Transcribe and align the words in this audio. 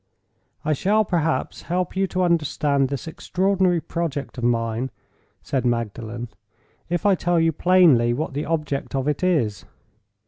"I 0.65 0.73
shall 0.73 1.05
perhaps 1.05 1.61
help 1.61 1.95
you 1.95 2.07
to 2.07 2.23
understand 2.23 2.89
this 2.89 3.07
extraordinary 3.07 3.79
project 3.79 4.39
of 4.39 4.43
mine," 4.43 4.89
said 5.43 5.63
Magdalen, 5.63 6.29
"if 6.89 7.05
I 7.05 7.13
tell 7.13 7.39
you 7.39 7.51
plainly 7.51 8.11
what 8.11 8.33
the 8.33 8.45
object 8.45 8.95
of 8.95 9.07
it 9.07 9.23
is. 9.23 9.63